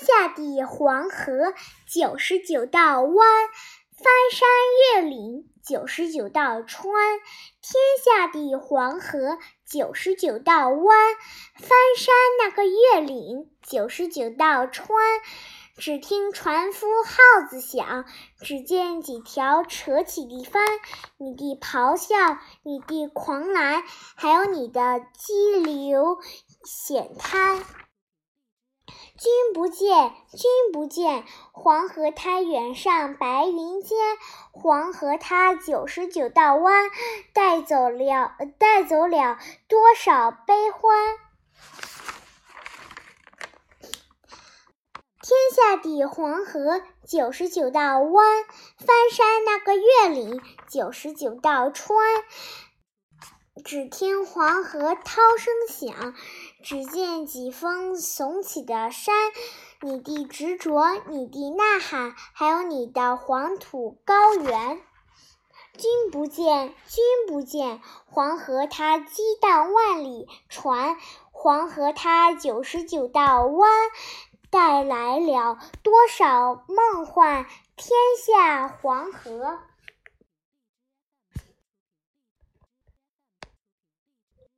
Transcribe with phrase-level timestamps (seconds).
[0.00, 1.52] 下的黄河
[1.86, 3.14] 九十九道弯，
[3.92, 4.48] 翻山
[4.94, 6.94] 越岭九十九道川。
[7.60, 10.98] 天下的黄河九十九道弯，
[11.54, 14.88] 翻山那个越岭九十九道川。
[15.76, 18.04] 只听船夫号子响，
[18.42, 20.62] 只见几条扯起的帆，
[21.16, 23.82] 你的咆哮，你的狂澜，
[24.14, 26.18] 还有你的激流
[26.64, 27.64] 险滩。
[29.20, 33.98] 君不见，君不见，黄河它远上白云间。
[34.50, 36.88] 黄河它九十九道弯，
[37.34, 41.18] 带走了，带走了多少悲欢。
[45.20, 48.44] 天下的黄河九十九道弯，
[48.78, 51.98] 翻山那个越岭九十九道川。
[53.64, 56.14] 只听黄河涛声响，
[56.62, 59.14] 只见几峰耸起的山。
[59.82, 64.80] 你的执着，你的呐喊，还有你的黄土高原。
[65.76, 70.96] 君不见，君不见，黄河它激荡万里船，
[71.30, 73.70] 黄河它九十九道弯。
[74.50, 77.46] 带来了多少梦幻？
[77.76, 79.60] 天下黄河。